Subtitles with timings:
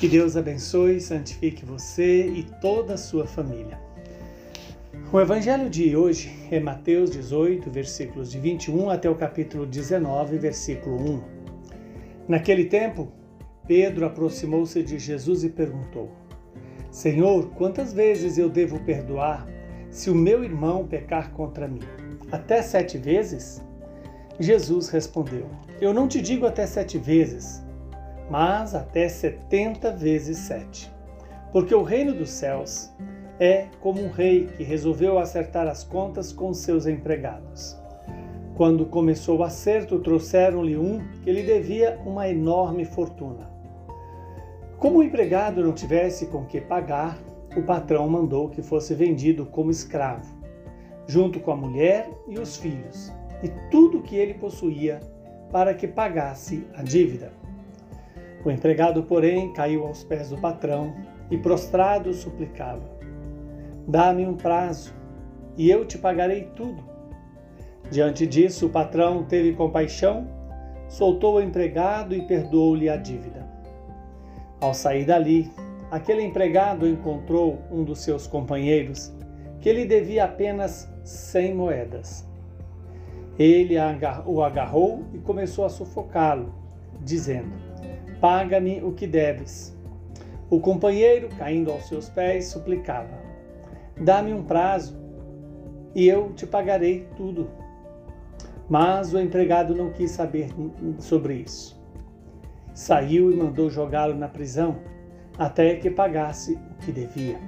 [0.00, 3.78] Que Deus abençoe e santifique você e toda a sua família.
[5.12, 10.96] O evangelho de hoje é Mateus 18, versículos de 21 até o capítulo 19, versículo
[10.96, 11.22] 1.
[12.26, 13.12] Naquele tempo,
[13.66, 16.10] Pedro aproximou-se de Jesus e perguntou:
[16.90, 19.46] Senhor, quantas vezes eu devo perdoar
[19.90, 21.82] se o meu irmão pecar contra mim?
[22.32, 23.62] Até sete vezes?
[24.38, 25.46] Jesus respondeu:
[25.78, 27.68] Eu não te digo até sete vezes
[28.30, 30.90] mas até setenta vezes sete.
[31.52, 32.90] Porque o reino dos céus
[33.40, 37.76] é como um rei que resolveu acertar as contas com seus empregados.
[38.54, 43.50] Quando começou o acerto, trouxeram-lhe um que lhe devia uma enorme fortuna.
[44.78, 47.18] Como o empregado não tivesse com que pagar,
[47.56, 50.38] o patrão mandou que fosse vendido como escravo,
[51.06, 55.00] junto com a mulher e os filhos, e tudo o que ele possuía,
[55.50, 57.32] para que pagasse a dívida.
[58.44, 60.94] O empregado, porém, caiu aos pés do patrão
[61.30, 62.82] e, prostrado, suplicava:
[63.86, 64.94] Dá-me um prazo
[65.56, 66.82] e eu te pagarei tudo.
[67.90, 70.26] Diante disso, o patrão teve compaixão,
[70.88, 73.46] soltou o empregado e perdoou-lhe a dívida.
[74.60, 75.50] Ao sair dali,
[75.90, 79.12] aquele empregado encontrou um dos seus companheiros
[79.60, 82.26] que lhe devia apenas cem moedas.
[83.38, 83.74] Ele
[84.26, 86.54] o agarrou e começou a sufocá-lo,
[87.00, 87.69] dizendo:
[88.20, 89.76] Paga-me o que deves.
[90.50, 93.18] O companheiro, caindo aos seus pés, suplicava:
[93.98, 94.98] Dá-me um prazo
[95.94, 97.48] e eu te pagarei tudo.
[98.68, 100.50] Mas o empregado não quis saber
[100.98, 101.80] sobre isso.
[102.74, 104.76] Saiu e mandou jogá-lo na prisão
[105.38, 107.38] até que pagasse o que devia.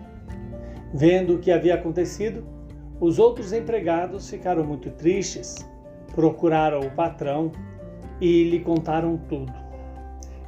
[0.95, 2.45] Vendo o que havia acontecido,
[3.01, 5.57] os outros empregados ficaram muito tristes,
[6.15, 7.53] procuraram o patrão
[8.21, 9.53] e lhe contaram tudo.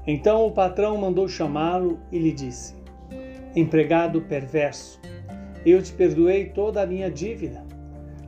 [0.06, 2.74] Então o patrão mandou chamá-lo e lhe disse:
[3.56, 5.00] Empregado perverso,
[5.64, 7.64] eu te perdoei toda a minha dívida,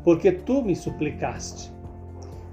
[0.02, 1.74] porque tu me suplicaste.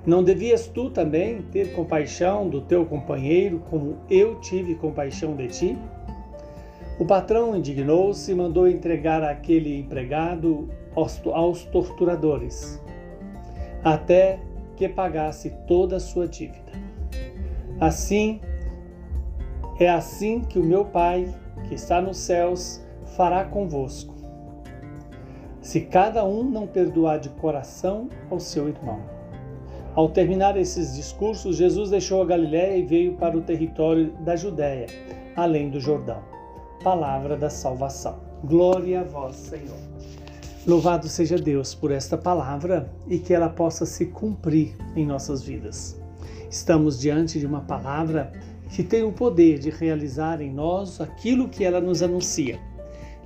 [0.05, 5.77] Não devias tu também ter compaixão do teu companheiro, como eu tive compaixão de ti?
[6.99, 12.81] O patrão indignou-se e mandou entregar aquele empregado aos, torturadores,
[13.81, 14.39] até
[14.75, 16.71] que pagasse toda a sua dívida.
[17.79, 18.41] Assim,
[19.79, 21.33] é assim que o meu Pai,
[21.67, 22.81] que está nos céus,
[23.15, 24.13] fará convosco.
[25.61, 28.99] Se cada um não perdoar de coração ao seu irmão.
[29.95, 34.87] Ao terminar esses discursos, Jesus deixou a Galiléia e veio para o território da Judéia,
[35.35, 36.21] além do Jordão.
[36.83, 38.19] Palavra da salvação.
[38.43, 39.77] Glória a vós, Senhor.
[40.65, 45.99] Louvado seja Deus por esta palavra e que ela possa se cumprir em nossas vidas.
[46.49, 48.31] Estamos diante de uma palavra
[48.73, 52.59] que tem o poder de realizar em nós aquilo que ela nos anuncia.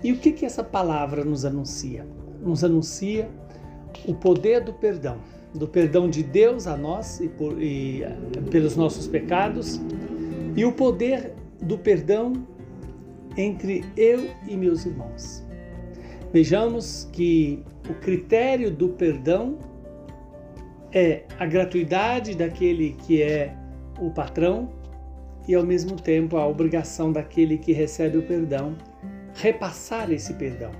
[0.03, 2.05] E o que, que essa palavra nos anuncia?
[2.41, 3.29] Nos anuncia
[4.05, 5.17] o poder do perdão,
[5.55, 8.15] do perdão de Deus a nós e, por, e eh,
[8.51, 9.79] pelos nossos pecados,
[10.55, 12.33] e o poder do perdão
[13.37, 15.45] entre eu e meus irmãos.
[16.33, 19.57] Vejamos que o critério do perdão
[20.91, 23.55] é a gratuidade daquele que é
[23.99, 24.76] o patrão,
[25.47, 28.75] e, ao mesmo tempo, a obrigação daquele que recebe o perdão
[29.33, 30.71] repassar esse perdão,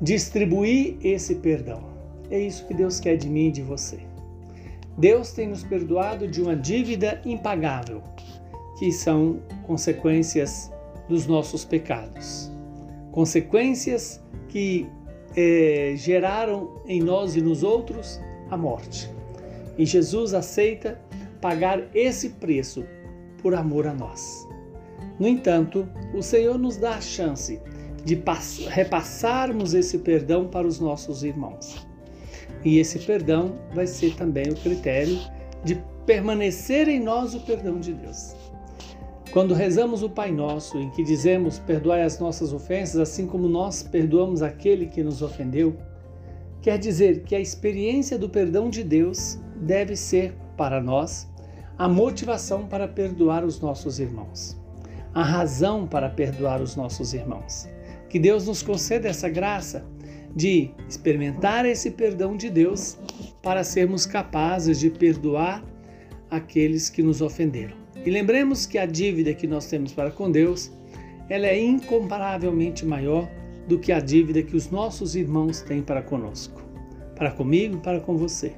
[0.00, 1.82] distribuir esse perdão.
[2.30, 3.98] É isso que Deus quer de mim e de você.
[4.96, 8.02] Deus tem nos perdoado de uma dívida impagável,
[8.78, 10.70] que são consequências
[11.08, 12.50] dos nossos pecados.
[13.10, 14.86] Consequências que
[15.36, 18.20] é, geraram em nós e nos outros
[18.50, 19.10] a morte.
[19.76, 21.00] E Jesus aceita
[21.40, 22.84] pagar esse preço
[23.42, 24.46] por amor a nós.
[25.18, 27.60] No entanto, o Senhor nos dá a chance
[28.04, 28.22] de
[28.68, 31.86] repassarmos esse perdão para os nossos irmãos.
[32.64, 35.18] E esse perdão vai ser também o critério
[35.64, 38.34] de permanecer em nós o perdão de Deus.
[39.32, 43.82] Quando rezamos o Pai Nosso, em que dizemos perdoai as nossas ofensas, assim como nós
[43.82, 45.76] perdoamos aquele que nos ofendeu,
[46.62, 51.27] quer dizer que a experiência do perdão de Deus deve ser para nós
[51.78, 54.60] a motivação para perdoar os nossos irmãos,
[55.14, 57.68] a razão para perdoar os nossos irmãos.
[58.08, 59.86] Que Deus nos conceda essa graça
[60.34, 62.98] de experimentar esse perdão de Deus
[63.40, 65.64] para sermos capazes de perdoar
[66.28, 67.76] aqueles que nos ofenderam.
[68.04, 70.72] E lembremos que a dívida que nós temos para com Deus,
[71.28, 73.28] ela é incomparavelmente maior
[73.68, 76.60] do que a dívida que os nossos irmãos têm para conosco,
[77.14, 78.52] para comigo e para com você.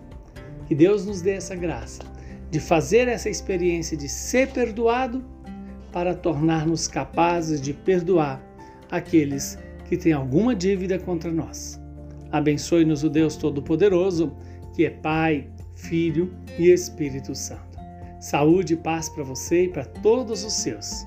[0.67, 2.01] Que Deus nos dê essa graça
[2.51, 5.25] de fazer essa experiência de ser perdoado
[5.93, 8.43] para tornar-nos capazes de perdoar
[8.91, 9.59] aqueles
[9.89, 11.81] que têm alguma dívida contra nós.
[12.31, 14.37] Abençoe-nos o Deus Todo-Poderoso,
[14.75, 17.79] que é Pai, Filho e Espírito Santo.
[18.21, 21.07] Saúde e paz para você e para todos os seus.